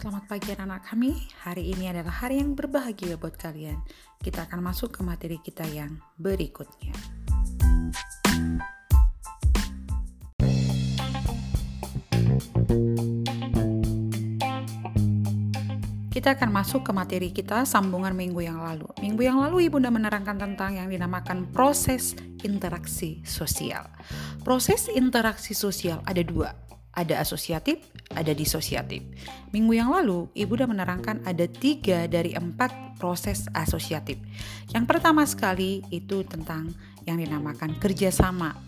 Selamat 0.00 0.32
pagi 0.32 0.48
anak-anak 0.56 0.80
kami. 0.88 1.12
Hari 1.44 1.76
ini 1.76 1.92
adalah 1.92 2.24
hari 2.24 2.40
yang 2.40 2.56
berbahagia 2.56 3.20
buat 3.20 3.36
kalian. 3.36 3.84
Kita 4.16 4.48
akan 4.48 4.64
masuk 4.64 4.96
ke 4.96 5.04
materi 5.04 5.36
kita 5.44 5.68
yang 5.68 6.00
berikutnya. 6.16 6.96
Kita 16.08 16.32
akan 16.32 16.48
masuk 16.48 16.80
ke 16.80 16.96
materi 16.96 17.28
kita 17.28 17.68
sambungan 17.68 18.16
minggu 18.16 18.40
yang 18.40 18.56
lalu. 18.56 18.88
Minggu 19.04 19.20
yang 19.20 19.36
lalu 19.36 19.68
Ibunda 19.68 19.92
menerangkan 19.92 20.40
tentang 20.40 20.80
yang 20.80 20.88
dinamakan 20.88 21.52
proses 21.52 22.16
interaksi 22.40 23.20
sosial. 23.28 23.84
Proses 24.48 24.88
interaksi 24.88 25.52
sosial 25.52 26.00
ada 26.08 26.24
dua, 26.24 26.56
ada 26.96 27.20
asosiatif, 27.20 27.84
ada 28.10 28.34
disosiatif. 28.34 29.06
Minggu 29.54 29.78
yang 29.78 29.90
lalu, 29.94 30.26
Ibu 30.34 30.58
sudah 30.58 30.68
menerangkan 30.70 31.22
ada 31.22 31.46
tiga 31.46 32.10
dari 32.10 32.34
empat 32.34 32.98
proses 32.98 33.46
asosiatif. 33.54 34.18
Yang 34.74 34.84
pertama 34.90 35.22
sekali 35.22 35.86
itu 35.94 36.26
tentang 36.26 36.74
yang 37.06 37.22
dinamakan 37.22 37.78
kerjasama. 37.78 38.58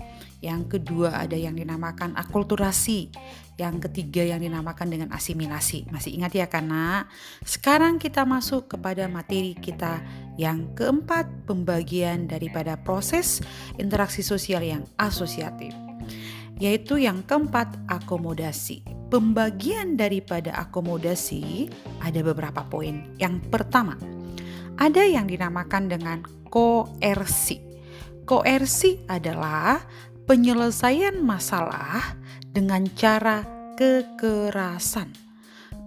Yang 0.43 0.79
kedua 0.79 1.23
ada 1.23 1.39
yang 1.39 1.55
dinamakan 1.55 2.19
akulturasi. 2.19 3.11
Yang 3.59 3.91
ketiga 3.91 4.27
yang 4.27 4.43
dinamakan 4.43 4.91
dengan 4.91 5.09
asimilasi. 5.15 5.87
Masih 5.91 6.19
ingat 6.19 6.35
ya 6.35 6.47
karena 6.51 7.07
sekarang 7.47 7.99
kita 7.99 8.27
masuk 8.27 8.75
kepada 8.75 9.07
materi 9.07 9.55
kita 9.55 10.03
yang 10.35 10.73
keempat 10.75 11.47
pembagian 11.47 12.27
daripada 12.27 12.75
proses 12.81 13.39
interaksi 13.79 14.25
sosial 14.25 14.65
yang 14.67 14.83
asosiatif 14.99 15.92
yaitu 16.59 17.01
yang 17.01 17.23
keempat 17.25 17.73
akomodasi. 17.89 18.85
Pembagian 19.13 20.01
daripada 20.01 20.57
akomodasi 20.57 21.69
ada 22.01 22.21
beberapa 22.25 22.65
poin. 22.65 23.13
Yang 23.21 23.45
pertama, 23.53 24.01
ada 24.81 25.05
yang 25.05 25.29
dinamakan 25.29 25.93
dengan 25.93 26.19
koersi. 26.49 27.61
Koersi 28.25 29.05
adalah 29.09 29.85
penyelesaian 30.25 31.21
masalah 31.21 32.17
dengan 32.49 32.89
cara 32.97 33.45
kekerasan. 33.77 35.13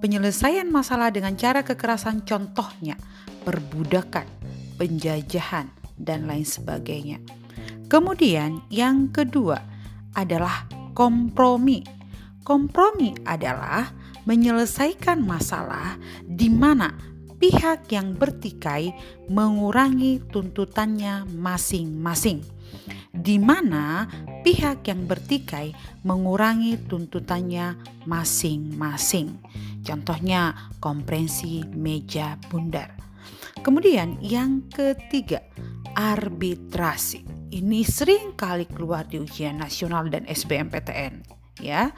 Penyelesaian 0.04 0.70
masalah 0.70 1.10
dengan 1.10 1.34
cara 1.34 1.66
kekerasan 1.66 2.28
contohnya 2.28 3.00
perbudakan, 3.42 4.28
penjajahan, 4.78 5.72
dan 5.96 6.28
lain 6.28 6.44
sebagainya. 6.44 7.24
Kemudian 7.88 8.66
yang 8.74 9.14
kedua, 9.14 9.62
adalah 10.16 10.66
kompromi. 10.96 11.84
Kompromi 12.42 13.14
adalah 13.28 13.92
menyelesaikan 14.26 15.22
masalah 15.22 16.00
di 16.26 16.50
mana 16.50 16.96
pihak 17.38 17.92
yang 17.92 18.16
bertikai 18.18 18.96
mengurangi 19.30 20.24
tuntutannya 20.32 21.28
masing-masing. 21.30 22.42
Di 23.16 23.40
mana 23.40 24.08
pihak 24.44 24.88
yang 24.88 25.08
bertikai 25.08 25.72
mengurangi 26.04 26.76
tuntutannya 26.90 27.76
masing-masing. 28.08 29.40
Contohnya 29.86 30.74
komprensi 30.82 31.64
meja 31.70 32.36
bundar. 32.50 32.92
Kemudian 33.62 34.22
yang 34.22 34.68
ketiga, 34.70 35.42
arbitrasi 35.96 37.45
ini 37.54 37.86
sering 37.86 38.34
kali 38.34 38.66
keluar 38.66 39.06
di 39.06 39.22
ujian 39.22 39.62
nasional 39.62 40.10
dan 40.10 40.26
SBMPTN 40.26 41.26
ya. 41.62 41.92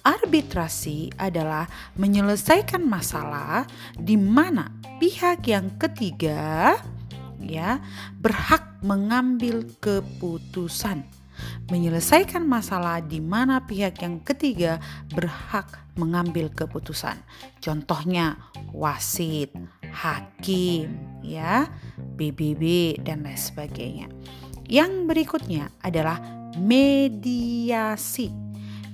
Arbitrasi 0.00 1.12
adalah 1.20 1.68
menyelesaikan 2.00 2.80
masalah 2.80 3.68
di 3.96 4.16
mana 4.16 4.72
pihak 4.96 5.44
yang 5.44 5.76
ketiga 5.76 6.76
ya 7.40 7.80
berhak 8.16 8.80
mengambil 8.80 9.64
keputusan. 9.80 11.04
Menyelesaikan 11.72 12.44
masalah 12.44 13.00
di 13.00 13.16
mana 13.20 13.64
pihak 13.64 14.04
yang 14.04 14.20
ketiga 14.20 14.76
berhak 15.12 15.80
mengambil 15.96 16.52
keputusan. 16.52 17.16
Contohnya 17.64 18.36
wasit, 18.76 19.48
hakim, 19.88 21.00
ya, 21.24 21.64
BBB 22.20 22.96
dan 23.00 23.24
lain 23.24 23.40
sebagainya. 23.40 24.08
Yang 24.70 25.10
berikutnya 25.10 25.66
adalah 25.82 26.22
mediasi. 26.54 28.30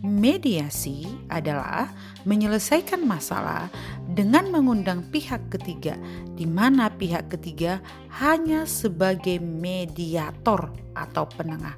Mediasi 0.00 1.04
adalah 1.28 1.92
menyelesaikan 2.24 3.04
masalah 3.04 3.68
dengan 4.08 4.48
mengundang 4.48 5.04
pihak 5.12 5.52
ketiga, 5.52 6.00
di 6.32 6.48
mana 6.48 6.88
pihak 6.88 7.28
ketiga 7.28 7.84
hanya 8.24 8.64
sebagai 8.64 9.36
mediator 9.36 10.72
atau 10.96 11.28
penengah. 11.28 11.76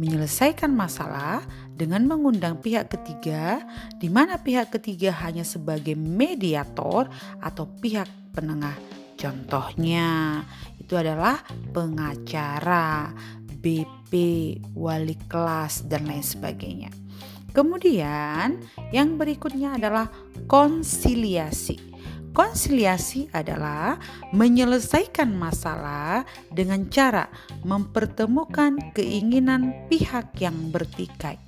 Menyelesaikan 0.00 0.72
masalah 0.72 1.44
dengan 1.76 2.08
mengundang 2.08 2.56
pihak 2.56 2.88
ketiga, 2.88 3.60
di 4.00 4.08
mana 4.08 4.40
pihak 4.40 4.72
ketiga 4.72 5.12
hanya 5.24 5.44
sebagai 5.44 5.92
mediator 5.92 7.12
atau 7.44 7.68
pihak 7.68 8.08
penengah. 8.32 8.76
Contohnya 9.16 10.40
itu 10.86 10.94
adalah 10.94 11.42
pengacara, 11.74 13.10
BP, 13.58 14.12
wali 14.78 15.18
kelas 15.26 15.90
dan 15.90 16.06
lain 16.06 16.22
sebagainya. 16.22 16.94
Kemudian 17.50 18.62
yang 18.94 19.18
berikutnya 19.18 19.74
adalah 19.74 20.06
konsiliasi. 20.46 21.98
Konsiliasi 22.30 23.32
adalah 23.32 23.98
menyelesaikan 24.30 25.32
masalah 25.34 26.22
dengan 26.52 26.86
cara 26.86 27.26
mempertemukan 27.64 28.92
keinginan 28.94 29.88
pihak 29.90 30.36
yang 30.38 30.68
bertikai. 30.70 31.40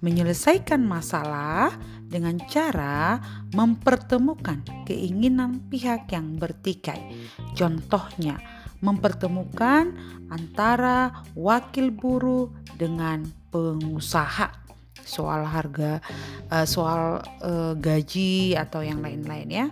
Menyelesaikan 0.00 0.80
masalah 0.80 1.76
dengan 2.08 2.40
cara 2.48 3.20
mempertemukan 3.52 4.64
keinginan 4.88 5.60
pihak 5.68 6.08
yang 6.08 6.40
bertikai. 6.40 7.28
Contohnya, 7.52 8.40
mempertemukan 8.80 9.92
antara 10.32 11.24
wakil 11.36 11.92
buruh 11.92 12.48
dengan 12.76 13.28
pengusaha 13.52 14.60
soal 15.04 15.42
harga, 15.48 15.98
uh, 16.52 16.66
soal 16.68 17.24
uh, 17.42 17.72
gaji 17.74 18.54
atau 18.54 18.84
yang 18.84 19.02
lain-lain 19.02 19.48
ya. 19.48 19.66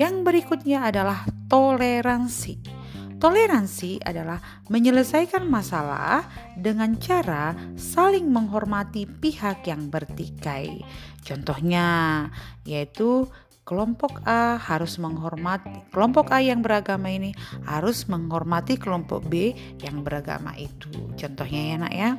Yang 0.00 0.14
berikutnya 0.24 0.88
adalah 0.88 1.26
toleransi. 1.52 2.80
Toleransi 3.20 4.00
adalah 4.00 4.40
menyelesaikan 4.72 5.44
masalah 5.44 6.24
dengan 6.56 6.96
cara 6.96 7.52
saling 7.76 8.24
menghormati 8.24 9.04
pihak 9.04 9.68
yang 9.68 9.92
bertikai. 9.92 10.80
Contohnya 11.20 12.24
yaitu 12.64 13.28
kelompok 13.64 14.20
A 14.26 14.58
harus 14.58 14.98
menghormati 14.98 15.70
kelompok 15.94 16.34
A 16.34 16.42
yang 16.42 16.60
beragama 16.60 17.08
ini 17.12 17.36
harus 17.64 18.10
menghormati 18.10 18.80
kelompok 18.80 19.24
B 19.26 19.54
yang 19.84 20.02
beragama 20.02 20.56
itu. 20.58 20.90
Contohnya 21.14 21.60
ya 21.70 21.76
nak 21.78 21.94
ya. 21.94 22.10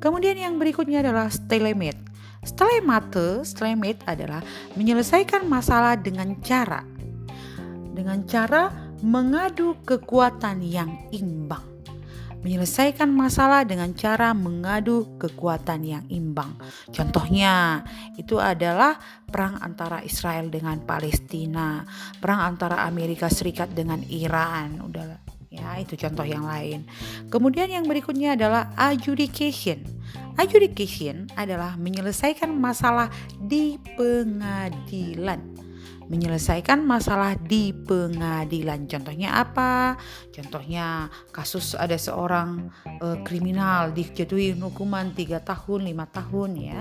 Kemudian 0.00 0.36
yang 0.40 0.56
berikutnya 0.56 1.04
adalah 1.04 1.28
stalemate. 1.28 2.00
Stalemate, 2.40 3.44
stalemate 3.44 4.00
adalah 4.08 4.40
menyelesaikan 4.72 5.44
masalah 5.44 6.00
dengan 6.00 6.40
cara 6.40 6.80
dengan 8.00 8.24
cara 8.24 8.72
mengadu 9.04 9.76
kekuatan 9.84 10.64
yang 10.64 10.88
imbang. 11.12 11.69
Menyelesaikan 12.40 13.12
masalah 13.12 13.68
dengan 13.68 13.92
cara 13.92 14.32
mengadu 14.32 15.20
kekuatan 15.20 15.84
yang 15.84 16.04
imbang. 16.08 16.56
Contohnya, 16.88 17.84
itu 18.16 18.40
adalah 18.40 18.96
perang 19.28 19.60
antara 19.60 20.00
Israel 20.00 20.48
dengan 20.48 20.80
Palestina, 20.82 21.84
perang 22.16 22.56
antara 22.56 22.88
Amerika 22.88 23.28
Serikat 23.28 23.76
dengan 23.76 24.00
Iran. 24.08 24.80
Udah 24.88 25.30
ya 25.50 25.82
itu 25.82 25.98
contoh 25.98 26.22
yang 26.22 26.46
lain 26.46 26.86
kemudian 27.26 27.66
yang 27.66 27.82
berikutnya 27.82 28.38
adalah 28.38 28.70
adjudication 28.78 29.82
adjudication 30.38 31.26
adalah 31.34 31.74
menyelesaikan 31.74 32.54
masalah 32.54 33.10
di 33.42 33.74
pengadilan 33.98 35.42
menyelesaikan 36.10 36.82
masalah 36.82 37.38
di 37.38 37.70
pengadilan. 37.70 38.90
Contohnya 38.90 39.38
apa? 39.38 39.94
Contohnya 40.34 41.06
kasus 41.30 41.78
ada 41.78 41.94
seorang 41.94 42.66
uh, 42.98 43.22
kriminal 43.22 43.94
dijatuhi 43.94 44.58
hukuman 44.58 45.14
3 45.14 45.38
tahun, 45.40 45.80
5 45.86 46.16
tahun 46.18 46.50
ya 46.58 46.80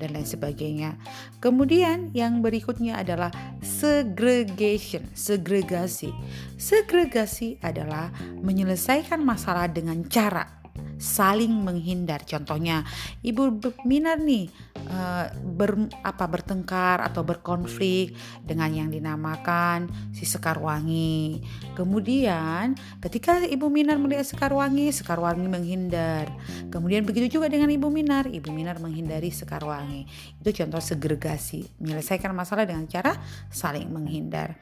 dan 0.00 0.08
lain 0.16 0.26
sebagainya. 0.26 0.90
Kemudian 1.38 2.10
yang 2.16 2.40
berikutnya 2.40 3.04
adalah 3.04 3.28
segregation, 3.60 5.06
segregasi. 5.12 6.10
Segregasi 6.56 7.60
adalah 7.60 8.08
menyelesaikan 8.40 9.20
masalah 9.20 9.68
dengan 9.68 10.02
cara 10.08 10.62
saling 11.02 11.50
menghindar. 11.50 12.22
Contohnya, 12.22 12.86
Ibu 13.20 13.58
Minar 13.84 14.22
nih 14.22 14.48
uh, 14.88 15.26
ber, 15.34 15.90
apa 16.02 16.24
bertengkar 16.26 17.04
atau 17.04 17.22
berkonflik 17.22 18.16
dengan 18.42 18.72
yang 18.72 18.88
dinamakan 18.88 19.86
si 20.10 20.24
Sekarwangi. 20.24 21.44
Kemudian, 21.76 22.74
ketika 23.04 23.42
Ibu 23.44 23.68
Minar 23.68 24.00
melihat 24.00 24.26
Sekarwangi, 24.26 24.90
Sekarwangi 24.90 25.46
menghindar. 25.46 26.32
Kemudian 26.72 27.04
begitu 27.04 27.38
juga 27.38 27.52
dengan 27.52 27.68
Ibu 27.70 27.88
Minar, 27.92 28.26
Ibu 28.26 28.50
Minar 28.50 28.80
menghindari 28.80 29.28
Sekarwangi. 29.28 30.08
Itu 30.40 30.50
contoh 30.64 30.80
segregasi, 30.80 31.68
menyelesaikan 31.78 32.32
masalah 32.32 32.64
dengan 32.64 32.88
cara 32.88 33.18
saling 33.52 33.86
menghindar. 33.92 34.56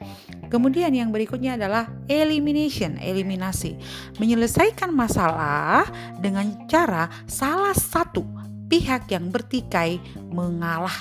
Kemudian 0.51 0.91
yang 0.91 1.09
berikutnya 1.09 1.55
adalah 1.55 1.87
elimination, 2.11 2.99
eliminasi. 2.99 3.79
Menyelesaikan 4.19 4.91
masalah 4.91 5.87
dengan 6.19 6.67
cara 6.67 7.07
salah 7.25 7.73
satu 7.73 8.50
pihak 8.71 9.11
yang 9.11 9.27
bertikai 9.27 9.99
mengalah. 10.31 10.95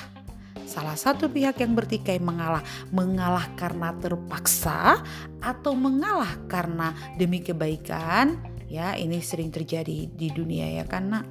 Salah 0.66 0.98
satu 0.98 1.30
pihak 1.30 1.62
yang 1.62 1.78
bertikai 1.78 2.18
mengalah, 2.18 2.66
mengalah 2.90 3.46
karena 3.54 3.94
terpaksa 3.94 4.98
atau 5.38 5.78
mengalah 5.78 6.34
karena 6.50 6.90
demi 7.14 7.38
kebaikan, 7.38 8.42
ya 8.66 8.98
ini 8.98 9.22
sering 9.22 9.54
terjadi 9.54 10.10
di 10.10 10.28
dunia 10.34 10.82
ya 10.82 10.84
karena 10.86 11.22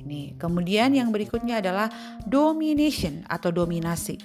ini. 0.00 0.34
Kemudian 0.36 0.96
yang 0.96 1.12
berikutnya 1.12 1.60
adalah 1.60 1.88
domination 2.24 3.24
atau 3.28 3.52
dominasi. 3.52 4.16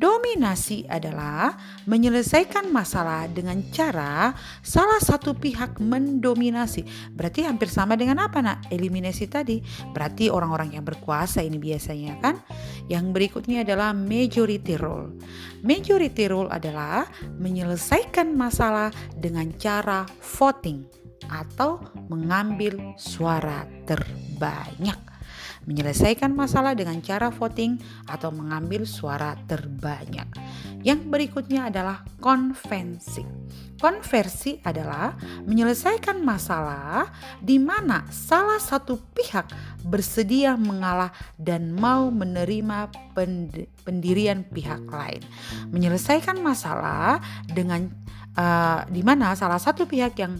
Dominasi 0.00 0.88
adalah 0.88 1.54
menyelesaikan 1.84 2.72
masalah 2.72 3.28
dengan 3.28 3.60
cara 3.70 4.32
salah 4.64 4.98
satu 4.98 5.36
pihak 5.36 5.78
mendominasi. 5.78 7.12
Berarti 7.12 7.44
hampir 7.44 7.68
sama 7.68 7.94
dengan 7.94 8.24
apa 8.24 8.40
nak? 8.40 8.66
Eliminasi 8.72 9.28
tadi. 9.28 9.60
Berarti 9.92 10.32
orang-orang 10.32 10.74
yang 10.80 10.84
berkuasa 10.84 11.44
ini 11.44 11.60
biasanya 11.60 12.16
kan. 12.18 12.40
Yang 12.88 13.04
berikutnya 13.12 13.62
adalah 13.62 13.92
majority 13.92 14.80
rule. 14.80 15.14
Majority 15.60 16.24
rule 16.32 16.48
adalah 16.48 17.04
menyelesaikan 17.36 18.32
masalah 18.32 18.88
dengan 19.20 19.52
cara 19.60 20.08
voting 20.20 21.00
atau 21.30 21.78
mengambil 22.08 22.96
suara 22.98 23.68
terbanyak 23.86 25.09
menyelesaikan 25.68 26.32
masalah 26.32 26.72
dengan 26.72 26.98
cara 27.04 27.28
voting 27.28 27.80
atau 28.08 28.32
mengambil 28.32 28.88
suara 28.88 29.36
terbanyak. 29.44 30.26
Yang 30.80 31.00
berikutnya 31.12 31.68
adalah 31.68 32.00
konvensi. 32.20 33.24
Konversi 33.80 34.60
adalah 34.60 35.16
menyelesaikan 35.48 36.20
masalah 36.20 37.08
di 37.40 37.56
mana 37.56 38.04
salah 38.12 38.60
satu 38.60 39.00
pihak 39.16 39.48
bersedia 39.88 40.56
mengalah 40.56 41.12
dan 41.40 41.72
mau 41.72 42.12
menerima 42.12 42.92
pendirian 43.84 44.44
pihak 44.44 44.84
lain. 44.84 45.24
Menyelesaikan 45.72 46.44
masalah 46.44 47.24
dengan 47.48 47.88
uh, 48.36 48.84
di 48.88 49.00
mana 49.00 49.32
salah 49.32 49.60
satu 49.60 49.88
pihak 49.88 50.16
yang 50.20 50.36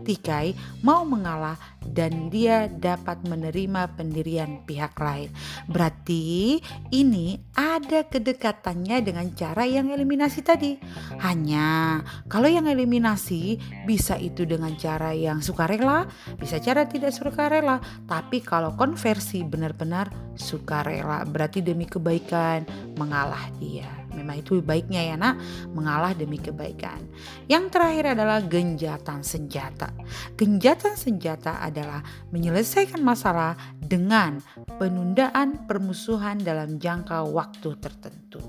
bertikai 0.00 0.56
mau 0.80 1.04
mengalah 1.04 1.60
dan 1.84 2.32
dia 2.32 2.72
dapat 2.72 3.20
menerima 3.28 3.92
pendirian 4.00 4.64
pihak 4.64 4.96
lain. 4.96 5.28
Berarti 5.68 6.56
ini 6.92 7.36
ada 7.52 8.08
kedekatannya 8.08 9.04
dengan 9.04 9.28
cara 9.36 9.68
yang 9.68 9.92
eliminasi 9.92 10.40
tadi. 10.40 10.80
Hanya 11.20 12.00
kalau 12.32 12.48
yang 12.48 12.64
eliminasi 12.64 13.60
bisa 13.84 14.16
itu 14.16 14.48
dengan 14.48 14.72
cara 14.80 15.12
yang 15.12 15.44
sukarela, 15.44 16.08
bisa 16.40 16.56
cara 16.64 16.88
tidak 16.88 17.12
sukarela. 17.12 17.80
Tapi 18.08 18.40
kalau 18.40 18.72
konversi 18.74 19.44
benar-benar 19.44 20.08
sukarela, 20.36 21.28
berarti 21.28 21.60
demi 21.60 21.84
kebaikan 21.84 22.64
mengalah 22.96 23.52
dia. 23.60 23.99
Memang 24.14 24.42
itu 24.42 24.58
baiknya 24.60 25.02
ya 25.02 25.14
nak, 25.14 25.38
mengalah 25.72 26.12
demi 26.14 26.36
kebaikan. 26.36 27.06
Yang 27.46 27.64
terakhir 27.74 28.04
adalah 28.18 28.38
genjatan 28.42 29.22
senjata. 29.22 29.94
Genjatan 30.34 30.94
senjata 30.98 31.62
adalah 31.62 32.02
menyelesaikan 32.34 33.00
masalah 33.00 33.54
dengan 33.78 34.42
penundaan 34.78 35.66
permusuhan 35.66 36.42
dalam 36.42 36.78
jangka 36.78 37.26
waktu 37.26 37.76
tertentu. 37.78 38.42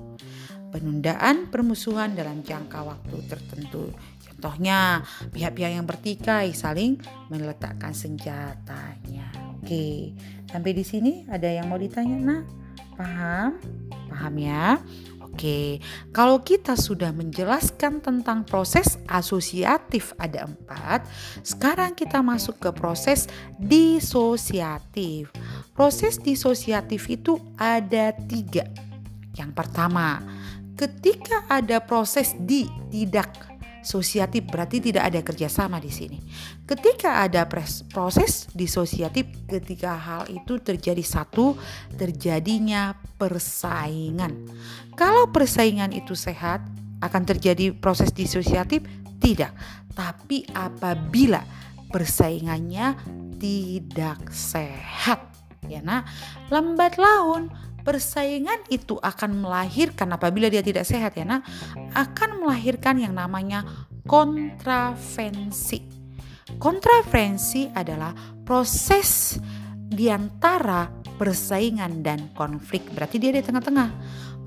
Penundaan 0.71 1.51
permusuhan 1.51 2.15
dalam 2.15 2.41
jangka 2.41 2.79
waktu 2.87 3.15
tertentu. 3.27 3.91
Contohnya, 4.41 5.05
pihak-pihak 5.29 5.77
yang 5.77 5.85
bertikai 5.85 6.49
saling 6.55 6.97
meletakkan 7.29 7.93
senjatanya. 7.93 9.29
Oke, 9.61 10.17
sampai 10.49 10.73
di 10.73 10.81
sini 10.81 11.29
ada 11.29 11.45
yang 11.45 11.69
mau 11.69 11.77
ditanya, 11.77 12.17
Nak? 12.17 12.43
Paham? 12.97 13.61
Paham 14.09 14.33
ya? 14.41 14.81
Oke, 15.41 15.81
kalau 16.13 16.37
kita 16.45 16.77
sudah 16.77 17.09
menjelaskan 17.09 17.97
tentang 17.97 18.45
proses 18.45 19.01
asosiatif 19.09 20.13
ada 20.21 20.45
empat, 20.45 21.01
sekarang 21.41 21.97
kita 21.97 22.21
masuk 22.21 22.61
ke 22.61 22.69
proses 22.69 23.25
disosiatif. 23.57 25.33
Proses 25.73 26.21
disosiatif 26.21 27.09
itu 27.09 27.41
ada 27.57 28.13
tiga. 28.29 28.69
Yang 29.33 29.57
pertama, 29.57 30.21
ketika 30.77 31.41
ada 31.49 31.81
proses 31.81 32.37
di 32.37 32.69
tidak 32.93 33.50
Sosiatif 33.81 34.45
berarti 34.45 34.77
tidak 34.77 35.09
ada 35.09 35.19
kerjasama 35.25 35.81
di 35.81 35.89
sini. 35.89 36.21
Ketika 36.69 37.25
ada 37.25 37.49
proses 37.89 38.45
disosiatif, 38.53 39.25
ketika 39.49 39.97
hal 39.97 40.29
itu 40.29 40.61
terjadi 40.61 41.01
satu, 41.01 41.57
terjadinya 41.97 42.93
persaingan. 43.17 44.45
Kalau 44.93 45.33
persaingan 45.33 45.91
itu 45.97 46.13
sehat, 46.13 46.61
akan 47.01 47.23
terjadi 47.25 47.73
proses 47.73 48.13
disosiatif? 48.13 48.85
Tidak. 49.17 49.51
Tapi 49.97 50.45
apabila 50.53 51.41
persaingannya 51.89 52.95
tidak 53.41 54.29
sehat, 54.29 55.25
ya 55.65 55.81
nah, 55.81 56.05
lambat 56.53 57.01
laun 57.01 57.49
persaingan 57.81 58.61
itu 58.69 58.97
akan 59.01 59.45
melahirkan 59.45 60.09
apabila 60.13 60.47
dia 60.47 60.61
tidak 60.61 60.85
sehat 60.85 61.17
ya 61.17 61.25
nak 61.25 61.45
akan 61.97 62.45
melahirkan 62.45 63.01
yang 63.01 63.17
namanya 63.17 63.65
kontravensi. 64.05 65.85
Kontravensi 66.57 67.71
adalah 67.71 68.11
proses 68.43 69.39
di 69.91 70.07
antara 70.07 70.87
persaingan 71.19 72.01
dan 72.01 72.33
konflik. 72.33 72.87
Berarti 72.91 73.21
dia 73.21 73.31
di 73.31 73.43
tengah-tengah. 73.43 73.89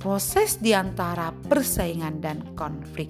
Proses 0.00 0.60
di 0.60 0.76
antara 0.76 1.32
persaingan 1.32 2.20
dan 2.20 2.44
konflik. 2.52 3.08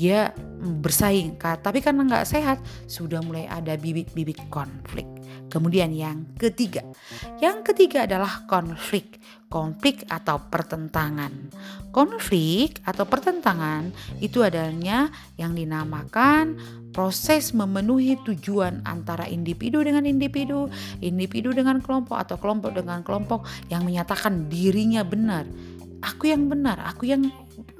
Dia 0.00 0.32
bersaing, 0.80 1.36
tapi 1.36 1.84
karena 1.84 2.08
nggak 2.08 2.24
sehat 2.24 2.64
sudah 2.88 3.20
mulai 3.20 3.44
ada 3.44 3.76
bibit-bibit 3.76 4.48
konflik. 4.48 5.04
Kemudian 5.52 5.92
yang 5.92 6.24
ketiga, 6.40 6.80
yang 7.44 7.60
ketiga 7.60 8.08
adalah 8.08 8.48
konflik, 8.48 9.19
konflik 9.50 10.06
atau 10.06 10.38
pertentangan. 10.46 11.50
Konflik 11.90 12.78
atau 12.86 13.02
pertentangan 13.02 13.90
itu 14.22 14.46
adanya 14.46 15.10
yang 15.34 15.58
dinamakan 15.58 16.54
proses 16.94 17.50
memenuhi 17.50 18.14
tujuan 18.22 18.86
antara 18.86 19.26
individu 19.26 19.82
dengan 19.82 20.06
individu, 20.06 20.70
individu 21.02 21.50
dengan 21.50 21.82
kelompok 21.82 22.14
atau 22.14 22.38
kelompok 22.38 22.78
dengan 22.78 23.02
kelompok 23.02 23.42
yang 23.66 23.82
menyatakan 23.82 24.46
dirinya 24.46 25.02
benar. 25.02 25.44
Aku 26.00 26.30
yang 26.30 26.46
benar, 26.46 26.80
aku 26.86 27.10
yang 27.10 27.26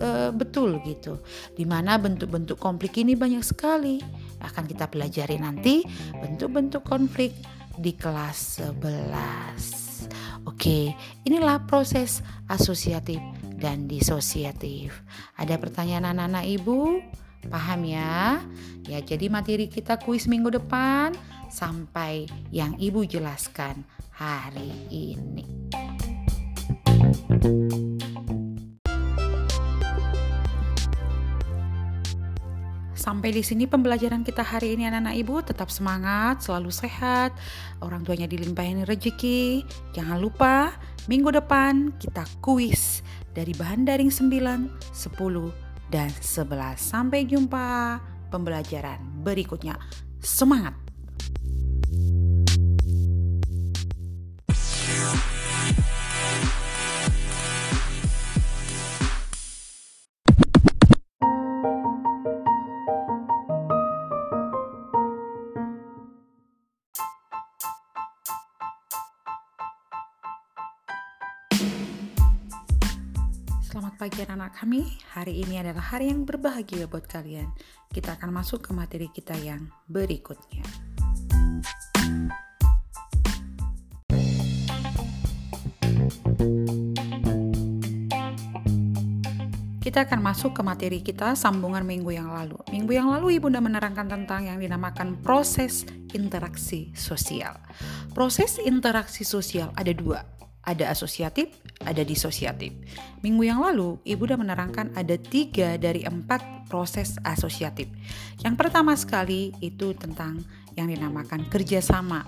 uh, 0.02 0.34
betul 0.34 0.82
gitu. 0.82 1.22
Di 1.54 1.62
mana 1.64 1.96
bentuk-bentuk 1.96 2.58
konflik 2.58 2.98
ini 2.98 3.14
banyak 3.14 3.46
sekali. 3.46 4.02
Akan 4.42 4.66
kita 4.66 4.90
pelajari 4.90 5.38
nanti 5.38 5.86
bentuk-bentuk 6.18 6.82
konflik 6.82 7.30
di 7.78 7.94
kelas 7.94 8.60
11. 8.60 9.79
Oke, 10.48 10.96
inilah 11.28 11.64
proses 11.68 12.24
asosiatif 12.48 13.20
dan 13.60 13.84
disosiatif. 13.84 15.04
Ada 15.36 15.60
pertanyaan 15.60 16.16
anak-anak 16.16 16.44
ibu? 16.48 17.00
Paham 17.48 17.88
ya? 17.88 18.40
Ya, 18.84 19.00
jadi 19.00 19.32
materi 19.32 19.68
kita 19.68 19.96
kuis 20.00 20.28
minggu 20.28 20.52
depan 20.52 21.16
sampai 21.48 22.28
yang 22.52 22.76
ibu 22.76 23.04
jelaskan 23.04 23.84
hari 24.12 24.72
ini. 24.92 25.44
Sampai 33.00 33.32
di 33.32 33.40
sini 33.40 33.64
pembelajaran 33.64 34.20
kita 34.20 34.44
hari 34.44 34.76
ini 34.76 34.84
anak-anak 34.84 35.16
ibu 35.16 35.40
tetap 35.40 35.72
semangat, 35.72 36.44
selalu 36.44 36.68
sehat, 36.68 37.32
orang 37.80 38.04
tuanya 38.04 38.28
dilimpahin 38.28 38.84
rezeki. 38.84 39.64
Jangan 39.96 40.20
lupa 40.20 40.76
minggu 41.08 41.32
depan 41.32 41.96
kita 41.96 42.28
kuis 42.44 43.00
dari 43.32 43.56
bahan 43.56 43.88
daring 43.88 44.12
9, 44.12 44.92
10, 44.92 45.16
dan 45.88 46.12
11. 46.12 46.76
Sampai 46.76 47.24
jumpa 47.24 47.96
pembelajaran 48.28 49.00
berikutnya. 49.24 49.80
Semangat! 50.20 50.89
Pagi 74.00 74.24
anak-anak 74.24 74.56
kami. 74.56 74.80
Hari 75.12 75.44
ini 75.44 75.60
adalah 75.60 75.92
hari 75.92 76.08
yang 76.08 76.24
berbahagia 76.24 76.88
buat 76.88 77.04
kalian. 77.04 77.52
Kita 77.92 78.16
akan 78.16 78.32
masuk 78.32 78.64
ke 78.64 78.72
materi 78.72 79.12
kita 79.12 79.36
yang 79.36 79.68
berikutnya. 79.92 80.64
Kita 89.84 90.08
akan 90.08 90.20
masuk 90.24 90.56
ke 90.56 90.62
materi 90.64 91.04
kita 91.04 91.36
sambungan 91.36 91.84
minggu 91.84 92.08
yang 92.08 92.32
lalu. 92.32 92.56
Minggu 92.72 92.96
yang 92.96 93.12
lalu 93.12 93.36
Ibunda 93.36 93.60
menerangkan 93.60 94.08
tentang 94.08 94.48
yang 94.48 94.56
dinamakan 94.56 95.20
proses 95.20 95.84
interaksi 96.16 96.88
sosial. 96.96 97.52
Proses 98.16 98.56
interaksi 98.64 99.28
sosial 99.28 99.76
ada 99.76 99.92
dua, 99.92 100.24
ada 100.70 100.86
asosiatif, 100.94 101.50
ada 101.82 102.06
disosiatif. 102.06 102.70
Minggu 103.26 103.42
yang 103.50 103.58
lalu, 103.58 103.98
Ibu 104.06 104.30
sudah 104.30 104.38
menerangkan 104.38 104.94
ada 104.94 105.18
tiga 105.18 105.74
dari 105.74 106.06
empat 106.06 106.70
proses 106.70 107.18
asosiatif. 107.26 107.90
Yang 108.38 108.54
pertama 108.54 108.94
sekali 108.94 109.50
itu 109.58 109.90
tentang 109.98 110.46
yang 110.78 110.86
dinamakan 110.86 111.50
kerjasama. 111.50 112.22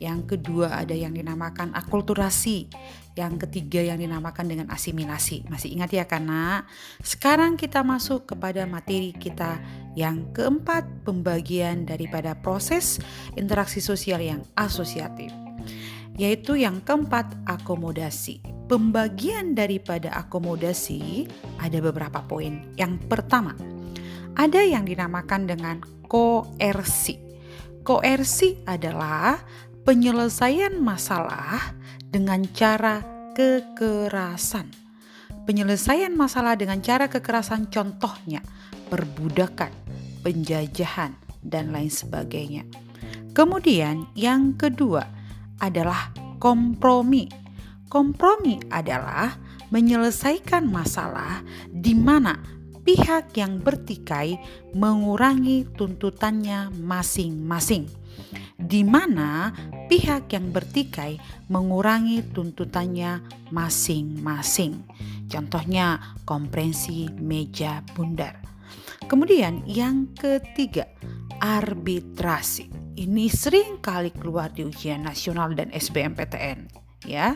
Yang 0.00 0.38
kedua 0.38 0.80
ada 0.80 0.96
yang 0.96 1.12
dinamakan 1.12 1.76
akulturasi. 1.76 2.70
Yang 3.18 3.44
ketiga 3.44 3.84
yang 3.84 3.98
dinamakan 4.00 4.48
dengan 4.48 4.66
asimilasi. 4.72 5.50
Masih 5.50 5.76
ingat 5.76 5.92
ya 5.92 6.06
karena 6.06 6.64
sekarang 7.02 7.58
kita 7.58 7.84
masuk 7.84 8.24
kepada 8.32 8.64
materi 8.64 9.12
kita 9.12 9.60
yang 9.98 10.30
keempat 10.32 10.86
pembagian 11.04 11.84
daripada 11.84 12.38
proses 12.38 13.02
interaksi 13.36 13.82
sosial 13.82 14.22
yang 14.22 14.40
asosiatif. 14.56 15.49
Yaitu 16.16 16.58
yang 16.58 16.82
keempat 16.82 17.30
akomodasi. 17.46 18.42
Pembagian 18.70 19.58
daripada 19.58 20.14
akomodasi 20.14 21.26
ada 21.58 21.78
beberapa 21.82 22.22
poin. 22.22 22.70
Yang 22.78 23.02
pertama, 23.10 23.58
ada 24.38 24.62
yang 24.62 24.86
dinamakan 24.86 25.50
dengan 25.50 25.76
koersi. 26.06 27.18
Koersi 27.82 28.62
adalah 28.66 29.42
penyelesaian 29.82 30.78
masalah 30.78 31.74
dengan 32.06 32.46
cara 32.54 33.02
kekerasan. 33.34 34.70
Penyelesaian 35.48 36.14
masalah 36.14 36.54
dengan 36.54 36.78
cara 36.78 37.10
kekerasan 37.10 37.72
contohnya 37.72 38.44
perbudakan, 38.86 39.72
penjajahan, 40.22 41.16
dan 41.40 41.72
lain 41.72 41.88
sebagainya. 41.88 42.68
Kemudian 43.32 44.10
yang 44.18 44.58
kedua 44.58 45.06
adalah 45.60 46.10
kompromi. 46.40 47.28
Kompromi 47.86 48.58
adalah 48.72 49.36
menyelesaikan 49.70 50.66
masalah 50.66 51.44
di 51.70 51.94
mana 51.94 52.40
pihak 52.82 53.36
yang 53.38 53.62
bertikai 53.62 54.40
mengurangi 54.74 55.68
tuntutannya 55.76 56.72
masing-masing 56.74 58.00
di 58.60 58.84
mana 58.84 59.56
pihak 59.88 60.28
yang 60.36 60.52
bertikai 60.52 61.16
mengurangi 61.48 62.20
tuntutannya 62.20 63.24
masing-masing. 63.48 64.84
Contohnya 65.30 66.14
komprensi 66.28 67.08
meja 67.16 67.80
bundar. 67.96 68.36
Kemudian 69.08 69.64
yang 69.66 70.12
ketiga, 70.14 70.86
arbitrasi. 71.40 72.79
Ini 73.00 73.32
sering 73.32 73.80
kali 73.80 74.12
keluar 74.12 74.52
di 74.52 74.60
ujian 74.60 75.08
nasional 75.08 75.56
dan 75.56 75.72
SBMPTN 75.72 76.68
ya. 77.08 77.32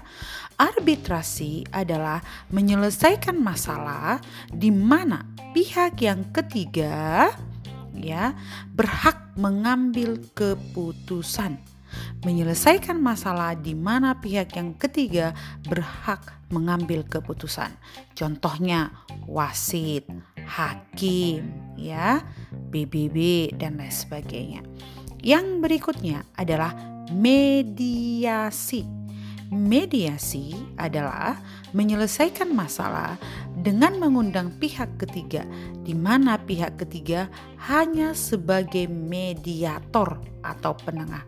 Arbitrasi 0.61 1.65
adalah 1.73 2.21
menyelesaikan 2.53 3.41
masalah 3.41 4.21
di 4.53 4.69
mana 4.69 5.25
pihak 5.57 5.97
yang 6.05 6.29
ketiga 6.37 7.33
ya 7.97 8.37
berhak 8.77 9.33
mengambil 9.41 10.21
keputusan 10.37 11.57
menyelesaikan 12.27 12.99
masalah 12.99 13.57
di 13.57 13.73
mana 13.73 14.19
pihak 14.19 14.59
yang 14.59 14.75
ketiga 14.77 15.33
berhak 15.65 16.35
mengambil 16.51 17.07
keputusan. 17.07 17.71
Contohnya 18.19 18.91
wasit, 19.31 20.05
hakim, 20.43 21.55
ya, 21.79 22.21
BBB 22.71 23.51
dan 23.55 23.79
lain 23.79 23.95
sebagainya. 23.95 24.63
Yang 25.25 25.65
berikutnya 25.65 26.21
adalah 26.37 26.77
mediasi 27.09 29.05
Mediasi 29.55 30.51
adalah 30.75 31.39
menyelesaikan 31.77 32.51
masalah 32.51 33.15
dengan 33.55 33.95
mengundang 34.03 34.51
pihak 34.59 34.99
ketiga, 34.99 35.47
di 35.87 35.95
mana 35.95 36.41
pihak 36.43 36.75
ketiga 36.75 37.31
hanya 37.71 38.19
sebagai 38.19 38.91
mediator 38.91 40.19
atau 40.43 40.75
penengah. 40.75 41.23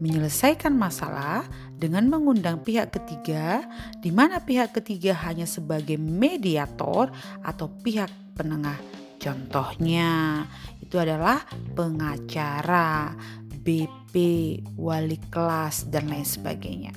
Menyelesaikan 0.00 0.72
masalah 0.72 1.44
dengan 1.76 2.08
mengundang 2.08 2.64
pihak 2.64 2.88
ketiga, 2.88 3.66
di 4.00 4.16
mana 4.16 4.40
pihak 4.40 4.72
ketiga 4.72 5.12
hanya 5.28 5.44
sebagai 5.44 6.00
mediator 6.00 7.12
atau 7.44 7.68
pihak 7.84 8.08
penengah. 8.32 8.80
Contohnya, 9.20 10.40
itu 10.88 10.96
adalah 10.96 11.44
pengacara, 11.76 13.12
BP, 13.60 14.14
wali 14.80 15.20
kelas, 15.28 15.92
dan 15.92 16.08
lain 16.08 16.24
sebagainya. 16.24 16.96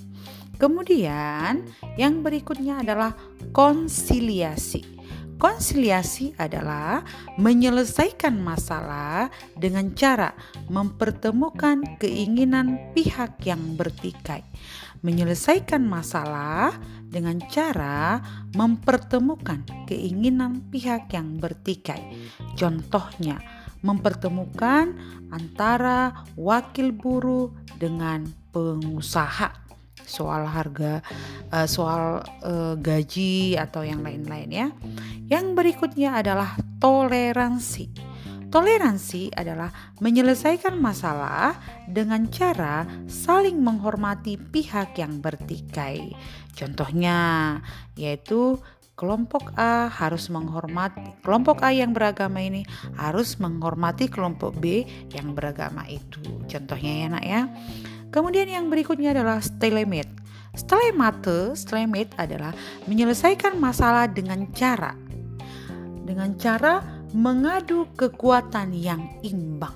Kemudian 0.56 1.68
yang 2.00 2.24
berikutnya 2.24 2.80
adalah 2.80 3.12
konsiliasi. 3.52 5.04
Konsiliasi 5.36 6.38
adalah 6.38 7.02
menyelesaikan 7.36 8.38
masalah 8.40 9.28
dengan 9.58 9.92
cara 9.98 10.32
mempertemukan 10.70 11.98
keinginan 12.00 12.94
pihak 12.96 13.42
yang 13.44 13.74
bertikai. 13.74 14.46
Menyelesaikan 15.02 15.82
masalah 15.82 16.78
dengan 17.10 17.42
cara 17.50 18.22
mempertemukan 18.54 19.66
keinginan 19.90 20.62
pihak 20.70 21.10
yang 21.10 21.42
bertikai. 21.42 22.30
Contohnya, 22.54 23.42
mempertemukan 23.82 24.94
antara 25.34 26.26
wakil 26.38 26.94
buruh 26.94 27.50
dengan 27.78 28.30
pengusaha 28.54 29.62
soal 30.06 30.44
harga, 30.50 31.00
uh, 31.54 31.68
soal 31.70 32.26
uh, 32.44 32.76
gaji 32.76 33.56
atau 33.56 33.86
yang 33.86 34.04
lain-lain 34.04 34.50
ya. 34.50 34.68
Yang 35.32 35.46
berikutnya 35.56 36.20
adalah 36.20 36.60
toleransi. 36.84 38.12
Toleransi 38.52 39.32
adalah 39.32 39.72
menyelesaikan 40.04 40.76
masalah 40.76 41.56
dengan 41.88 42.28
cara 42.28 42.84
saling 43.08 43.56
menghormati 43.64 44.36
pihak 44.36 45.00
yang 45.00 45.24
bertikai. 45.24 46.12
Contohnya 46.52 47.56
yaitu 47.96 48.60
kelompok 49.02 49.50
A 49.58 49.90
harus 49.90 50.30
menghormati 50.30 51.02
kelompok 51.26 51.66
A 51.66 51.74
yang 51.74 51.90
beragama 51.90 52.38
ini 52.38 52.62
harus 52.94 53.42
menghormati 53.42 54.06
kelompok 54.06 54.54
B 54.62 54.86
yang 55.10 55.34
beragama 55.34 55.90
itu. 55.90 56.22
Contohnya 56.46 56.92
ya 57.02 57.08
nak 57.10 57.26
ya. 57.26 57.42
Kemudian 58.14 58.46
yang 58.46 58.70
berikutnya 58.70 59.18
adalah 59.18 59.42
stalemate. 59.42 60.14
Stalemate, 60.54 61.58
stalemate 61.58 62.14
adalah 62.22 62.54
menyelesaikan 62.86 63.58
masalah 63.58 64.06
dengan 64.06 64.46
cara 64.54 64.94
dengan 66.12 66.36
cara 66.36 66.84
mengadu 67.16 67.88
kekuatan 67.96 68.76
yang 68.76 69.00
imbang. 69.24 69.74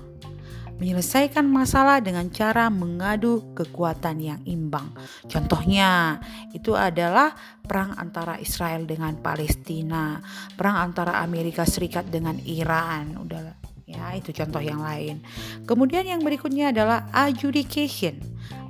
Menyelesaikan 0.76 1.48
masalah 1.48 2.04
dengan 2.04 2.28
cara 2.28 2.68
mengadu 2.68 3.56
kekuatan 3.56 4.20
yang 4.20 4.40
imbang. 4.44 4.92
Contohnya, 5.24 6.20
itu 6.52 6.76
adalah 6.76 7.32
perang 7.66 7.98
antara 7.98 8.38
Israel 8.38 8.86
dengan 8.86 9.18
Palestina, 9.18 10.22
perang 10.54 10.80
antara 10.80 11.20
Amerika 11.20 11.66
Serikat 11.66 12.08
dengan 12.08 12.38
Iran. 12.46 13.20
Udah 13.20 13.66
Ya, 13.86 14.18
itu 14.18 14.34
contoh 14.34 14.58
yang 14.58 14.82
lain. 14.82 15.22
Kemudian 15.62 16.02
yang 16.02 16.18
berikutnya 16.18 16.74
adalah 16.74 17.06
adjudication. 17.14 18.18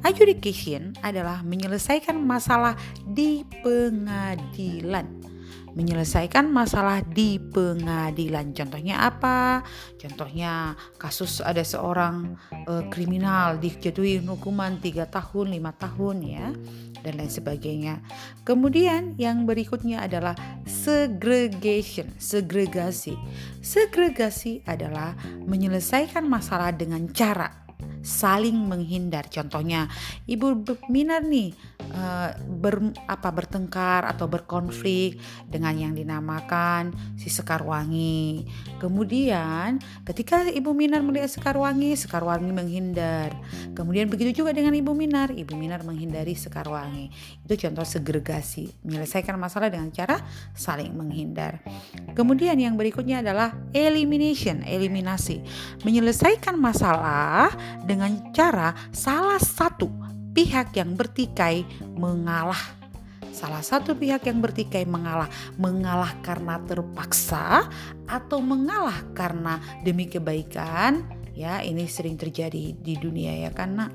Adjudication 0.05 0.93
adalah 1.01 1.41
menyelesaikan 1.41 2.21
masalah 2.21 2.77
di 3.09 3.41
pengadilan 3.65 5.36
menyelesaikan 5.77 6.49
masalah 6.49 7.05
di 7.05 7.37
pengadilan. 7.37 8.57
Contohnya 8.57 9.05
apa? 9.05 9.61
Contohnya 10.01 10.73
kasus 10.97 11.45
ada 11.45 11.61
seorang 11.61 12.35
uh, 12.65 12.89
kriminal 12.89 13.61
dijatuhi 13.61 14.25
hukuman 14.25 14.81
3 14.81 15.05
tahun, 15.07 15.47
5 15.53 15.85
tahun 15.85 16.17
ya 16.25 16.47
dan 17.05 17.13
lain 17.21 17.31
sebagainya. 17.31 17.95
Kemudian 18.43 19.15
yang 19.21 19.45
berikutnya 19.45 20.09
adalah 20.09 20.33
segregation, 20.65 22.11
segregasi. 22.17 23.15
Segregasi 23.61 24.65
adalah 24.65 25.13
menyelesaikan 25.45 26.25
masalah 26.25 26.73
dengan 26.73 27.07
cara 27.13 27.67
saling 28.07 28.55
menghindar. 28.55 29.27
Contohnya, 29.27 29.91
Ibu 30.25 30.63
Minar 30.89 31.27
nih 31.27 31.53
uh, 31.97 32.31
ber, 32.37 32.93
apa 33.09 33.29
bertengkar 33.33 34.07
atau 34.07 34.29
berkonflik 34.29 35.19
dengan 35.49 35.75
yang 35.75 35.93
dinamakan 35.97 36.93
si 37.17 37.33
Sekarwangi. 37.33 38.47
Kemudian 38.79 39.81
ketika 40.05 40.47
Ibu 40.47 40.77
Minar 40.77 41.03
melihat 41.03 41.33
Sekarwangi, 41.33 41.97
Sekarwangi 41.97 42.53
menghindar. 42.53 43.33
Kemudian 43.73 44.07
begitu 44.07 44.45
juga 44.45 44.53
dengan 44.53 44.77
Ibu 44.77 44.93
Minar, 44.93 45.33
Ibu 45.33 45.57
Minar 45.57 45.83
menghindari 45.83 46.37
Sekarwangi. 46.37 47.11
Itu 47.43 47.57
contoh 47.67 47.85
segregasi, 47.85 48.71
menyelesaikan 48.85 49.35
masalah 49.41 49.73
dengan 49.73 49.89
cara 49.91 50.21
saling 50.53 50.93
menghindar. 50.93 51.61
Kemudian 52.13 52.57
yang 52.61 52.77
berikutnya 52.77 53.25
adalah 53.25 53.57
elimination, 53.73 54.63
eliminasi. 54.63 55.41
Menyelesaikan 55.83 56.57
masalah 56.57 57.51
dengan 57.85 58.33
cara 58.33 58.77
salah 58.93 59.41
satu 59.41 60.06
pihak 60.37 60.77
yang 60.77 60.93
bertikai 60.93 61.65
mengalah. 61.97 62.61
Salah 63.33 63.65
satu 63.65 63.97
pihak 63.97 64.29
yang 64.29 64.45
bertikai 64.45 64.85
mengalah, 64.85 65.33
mengalah 65.57 66.13
karena 66.21 66.61
terpaksa 66.69 67.65
atau 68.05 68.45
mengalah 68.45 69.01
karena 69.17 69.57
demi 69.81 70.05
kebaikan. 70.05 71.09
Ya, 71.33 71.65
ini 71.65 71.89
sering 71.89 72.21
terjadi 72.21 72.77
di 72.77 72.95
dunia 73.01 73.49
ya 73.49 73.51
karena 73.53 73.89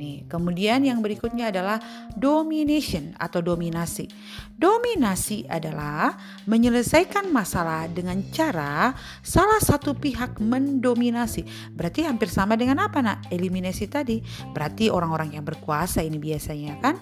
ini. 0.00 0.24
Kemudian 0.24 0.80
yang 0.80 1.04
berikutnya 1.04 1.52
adalah 1.52 1.76
domination 2.16 3.12
atau 3.20 3.44
dominasi. 3.44 4.08
Dominasi 4.56 5.44
adalah 5.44 6.16
menyelesaikan 6.48 7.28
masalah 7.28 7.84
dengan 7.92 8.24
cara 8.32 8.96
salah 9.20 9.60
satu 9.60 9.92
pihak 9.92 10.40
mendominasi. 10.40 11.44
Berarti 11.76 12.08
hampir 12.08 12.32
sama 12.32 12.56
dengan 12.56 12.80
apa 12.80 13.04
nak? 13.04 13.28
Eliminasi 13.28 13.92
tadi. 13.92 14.24
Berarti 14.56 14.88
orang-orang 14.88 15.36
yang 15.36 15.44
berkuasa 15.44 16.00
ini 16.00 16.16
biasanya 16.16 16.80
kan. 16.80 16.96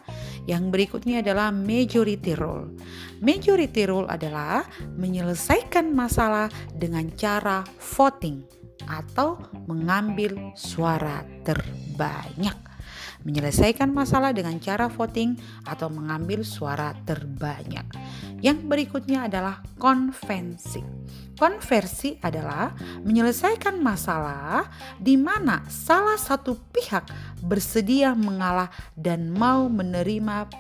Yang 0.51 0.75
berikutnya 0.75 1.23
adalah 1.23 1.55
majority 1.55 2.35
rule. 2.35 2.75
Majority 3.23 3.87
rule 3.87 4.11
adalah 4.11 4.67
menyelesaikan 4.99 5.95
masalah 5.95 6.51
dengan 6.75 7.07
cara 7.15 7.63
voting 7.79 8.59
atau 8.89 9.37
mengambil 9.69 10.55
suara 10.57 11.23
terbanyak 11.45 12.68
menyelesaikan 13.27 13.91
masalah 13.91 14.31
dengan 14.31 14.59
cara 14.63 14.87
voting 14.87 15.39
atau 15.67 15.91
mengambil 15.91 16.47
suara 16.47 16.95
terbanyak. 17.07 17.87
Yang 18.39 18.59
berikutnya 18.71 19.27
adalah 19.27 19.59
konvensi. 19.79 20.83
Konversi 21.39 22.19
adalah 22.19 22.75
menyelesaikan 23.07 23.79
masalah 23.79 24.67
di 24.99 25.15
mana 25.15 25.63
salah 25.71 26.19
satu 26.19 26.59
pihak 26.75 27.07
bersedia 27.47 28.15
mengalah 28.15 28.71
dan 28.99 29.31
mau 29.31 29.71
menerima 29.71 30.51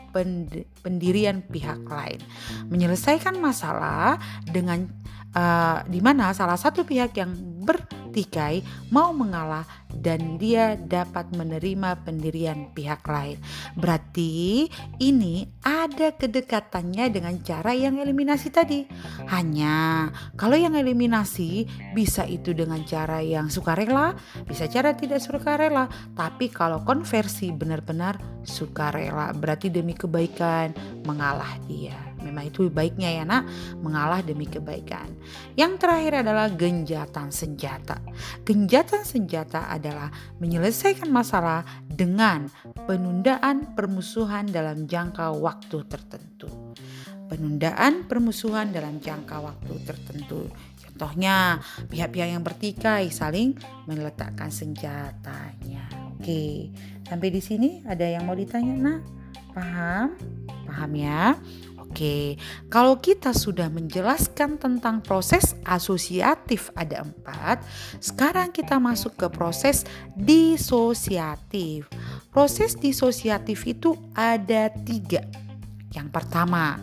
pendirian 0.82 1.42
pihak 1.42 1.82
lain. 1.82 2.22
Menyelesaikan 2.70 3.42
masalah 3.42 4.22
dengan 4.46 4.86
uh, 5.34 5.82
di 5.86 5.98
mana 5.98 6.30
salah 6.30 6.56
satu 6.56 6.86
pihak 6.86 7.14
yang 7.18 7.34
bertikai 7.66 8.62
mau 8.94 9.10
mengalah 9.12 9.66
dan 9.98 10.38
dia 10.38 10.78
dapat 10.78 11.30
menerima 11.34 12.06
pendirian 12.06 12.70
pihak 12.72 13.02
lain. 13.06 13.38
Berarti 13.74 14.66
ini 15.02 15.46
ada 15.66 16.14
kedekatannya 16.14 17.10
dengan 17.10 17.34
cara 17.42 17.74
yang 17.74 17.98
eliminasi 17.98 18.48
tadi. 18.54 18.86
Hanya 19.28 20.08
kalau 20.38 20.54
yang 20.54 20.78
eliminasi 20.78 21.66
bisa 21.92 22.22
itu 22.24 22.54
dengan 22.54 22.82
cara 22.86 23.18
yang 23.18 23.50
sukarela, 23.50 24.14
bisa 24.46 24.70
cara 24.70 24.94
tidak 24.94 25.18
sukarela. 25.18 25.90
Tapi 26.14 26.48
kalau 26.52 26.82
konversi 26.86 27.50
benar-benar 27.50 28.18
sukarela, 28.46 29.34
berarti 29.34 29.68
demi 29.68 29.92
kebaikan 29.98 30.72
mengalah 31.02 31.58
dia. 31.66 32.08
Memang 32.28 32.52
itu 32.52 32.68
baiknya 32.68 33.08
ya 33.08 33.24
nak, 33.24 33.48
mengalah 33.80 34.20
demi 34.20 34.44
kebaikan. 34.44 35.08
Yang 35.56 35.80
terakhir 35.80 36.12
adalah 36.20 36.52
genjatan 36.52 37.32
senjata. 37.32 38.04
Genjatan 38.44 39.00
senjata 39.00 39.72
adalah 39.72 39.87
menyelesaikan 40.42 41.08
masalah 41.08 41.64
dengan 41.86 42.48
penundaan 42.86 43.72
permusuhan 43.76 44.48
dalam 44.48 44.88
jangka 44.88 45.34
waktu 45.36 45.84
tertentu. 45.88 46.48
Penundaan 47.28 48.08
permusuhan 48.08 48.72
dalam 48.72 49.00
jangka 49.00 49.36
waktu 49.44 49.72
tertentu. 49.84 50.48
Contohnya, 50.80 51.62
pihak-pihak 51.92 52.34
yang 52.34 52.42
bertikai 52.42 53.12
saling 53.12 53.54
meletakkan 53.86 54.50
senjatanya. 54.50 55.86
Oke, 56.18 56.74
sampai 57.06 57.28
di 57.30 57.38
sini 57.38 57.86
ada 57.86 58.02
yang 58.02 58.26
mau 58.26 58.34
ditanya, 58.34 58.74
Nak? 58.74 59.00
Paham? 59.54 60.18
Paham 60.66 60.90
ya? 60.98 61.38
Oke, 61.98 62.38
kalau 62.70 63.02
kita 63.02 63.34
sudah 63.34 63.66
menjelaskan 63.74 64.54
tentang 64.54 65.02
proses 65.02 65.58
asosiatif 65.66 66.70
ada 66.78 67.02
empat, 67.02 67.58
sekarang 67.98 68.54
kita 68.54 68.78
masuk 68.78 69.18
ke 69.18 69.26
proses 69.26 69.82
disosiatif. 70.14 71.90
Proses 72.30 72.78
disosiatif 72.78 73.66
itu 73.66 73.98
ada 74.14 74.70
tiga. 74.86 75.26
Yang 75.90 76.14
pertama, 76.14 76.78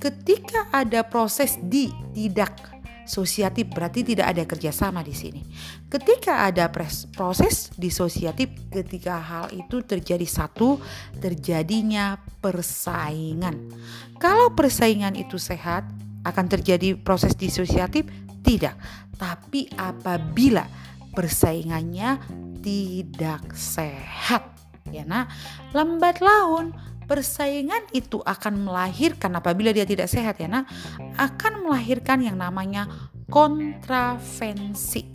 ketika 0.00 0.72
ada 0.72 1.04
proses 1.04 1.60
di 1.60 1.92
tidak 2.16 2.73
Sosiatif 3.04 3.68
berarti 3.68 4.00
tidak 4.00 4.32
ada 4.32 4.42
kerjasama 4.48 5.04
di 5.04 5.12
sini. 5.12 5.44
Ketika 5.92 6.48
ada 6.48 6.72
proses 7.12 7.68
disosiatif, 7.76 8.48
ketika 8.72 9.20
hal 9.20 9.46
itu 9.52 9.84
terjadi 9.84 10.24
satu, 10.24 10.80
terjadinya 11.20 12.16
persaingan. 12.40 13.68
Kalau 14.16 14.56
persaingan 14.56 15.14
itu 15.20 15.36
sehat, 15.36 15.84
akan 16.24 16.46
terjadi 16.48 16.96
proses 16.96 17.36
disosiatif? 17.36 18.08
Tidak. 18.40 18.76
Tapi 19.20 19.68
apabila 19.76 20.64
persaingannya 21.12 22.18
tidak 22.64 23.52
sehat, 23.52 24.48
ya 24.88 25.04
nah, 25.04 25.28
lambat 25.76 26.24
laun 26.24 26.72
persaingan 27.04 27.84
itu 27.92 28.20
akan 28.24 28.68
melahirkan 28.68 29.32
apabila 29.36 29.70
dia 29.70 29.84
tidak 29.84 30.08
sehat 30.08 30.40
ya 30.40 30.48
nak 30.48 30.68
akan 31.16 31.68
melahirkan 31.68 32.24
yang 32.24 32.40
namanya 32.40 32.88
kontravensi. 33.28 35.08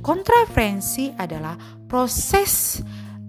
Kontravensi 0.00 1.14
adalah 1.14 1.54
proses 1.86 2.82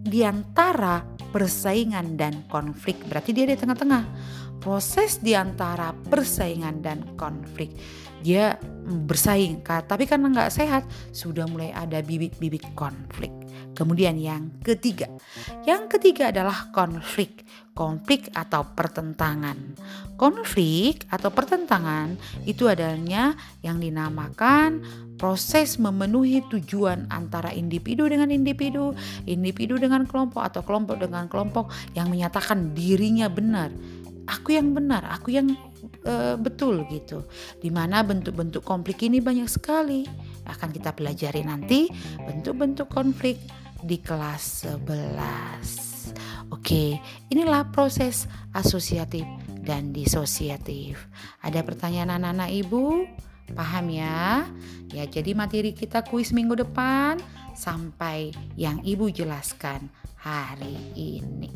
di 0.05 0.21
antara 0.21 1.01
persaingan 1.34 2.15
dan 2.15 2.47
konflik. 2.47 3.01
Berarti 3.05 3.36
dia 3.36 3.45
di 3.49 3.58
tengah-tengah. 3.60 4.03
Proses 4.62 5.21
di 5.21 5.38
antara 5.38 5.93
persaingan 5.93 6.81
dan 6.81 7.05
konflik. 7.13 7.69
Dia 8.25 8.58
bersaing, 9.05 9.62
tapi 9.62 10.10
karena 10.10 10.34
nggak 10.34 10.49
sehat 10.49 10.89
sudah 11.13 11.45
mulai 11.45 11.69
ada 11.69 12.01
bibit-bibit 12.01 12.73
konflik. 12.73 13.29
Kemudian 13.77 14.17
yang 14.17 14.49
ketiga, 14.65 15.05
yang 15.69 15.86
ketiga 15.86 16.34
adalah 16.34 16.73
konflik, 16.73 17.45
konflik 17.75 18.31
atau 18.31 18.63
pertentangan. 18.71 19.75
Konflik 20.15 21.03
atau 21.11 21.27
pertentangan 21.27 22.15
itu 22.47 22.71
adanya 22.71 23.35
yang 23.59 23.83
dinamakan 23.83 24.79
proses 25.19 25.75
memenuhi 25.75 26.39
tujuan 26.47 27.11
antara 27.11 27.51
individu 27.51 28.07
dengan 28.07 28.31
individu, 28.31 28.95
individu 29.27 29.75
dengan 29.75 30.07
kelompok 30.07 30.41
atau 30.47 30.63
kelompok 30.63 31.03
dengan 31.03 31.27
kelompok 31.27 31.69
yang 31.91 32.07
menyatakan 32.07 32.71
dirinya 32.71 33.27
benar. 33.27 33.69
Aku 34.25 34.55
yang 34.55 34.73
benar, 34.73 35.05
aku 35.11 35.35
yang 35.35 35.51
uh, 36.07 36.39
betul 36.39 36.88
gitu. 36.88 37.27
Di 37.59 37.69
mana 37.69 38.01
bentuk-bentuk 38.01 38.63
konflik 38.63 39.03
ini 39.03 39.19
banyak 39.19 39.51
sekali. 39.51 40.07
Akan 40.47 40.71
kita 40.71 40.95
pelajari 40.95 41.43
nanti 41.43 41.91
bentuk-bentuk 42.23 42.88
konflik 42.88 43.38
di 43.83 43.99
kelas 43.99 44.65
11. 44.65 45.94
Oke, 46.53 47.01
inilah 47.34 47.69
proses 47.73 48.29
asosiatif 48.53 49.25
dan 49.65 49.89
disosiatif. 49.93 51.10
Ada 51.41 51.65
pertanyaan 51.65 52.21
anak-anak 52.21 52.51
ibu? 52.53 53.10
Paham 53.53 53.93
ya? 53.93 54.45
Ya, 54.89 55.05
jadi 55.05 55.38
materi 55.38 55.73
kita 55.73 56.01
kuis 56.05 56.34
minggu 56.34 56.58
depan 56.58 57.21
sampai 57.53 58.34
yang 58.58 58.81
ibu 58.81 59.10
jelaskan 59.10 59.89
hari 60.17 60.77
ini. 60.97 61.49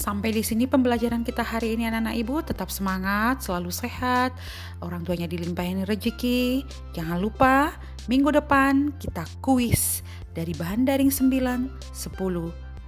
Sampai 0.00 0.32
di 0.32 0.40
sini 0.40 0.64
pembelajaran 0.64 1.20
kita 1.20 1.44
hari 1.44 1.76
ini 1.76 1.84
anak-anak 1.84 2.16
ibu 2.16 2.40
tetap 2.40 2.72
semangat, 2.72 3.44
selalu 3.44 3.68
sehat, 3.68 4.32
orang 4.80 5.04
tuanya 5.04 5.28
dilimpahin 5.28 5.84
rezeki. 5.84 6.64
Jangan 6.96 7.20
lupa 7.20 7.76
minggu 8.08 8.32
depan 8.32 8.96
kita 8.96 9.28
kuis 9.44 10.00
dari 10.32 10.56
bahan 10.56 10.88
daring 10.88 11.12
9, 11.12 11.92
10, 11.92 12.16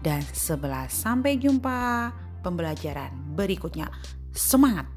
dan 0.00 0.24
11. 0.24 0.88
Sampai 0.88 1.36
jumpa 1.36 2.08
pembelajaran 2.40 3.12
berikutnya. 3.36 3.92
Semangat! 4.32 4.88